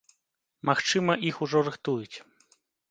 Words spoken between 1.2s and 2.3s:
іх ужо рыхтуюць.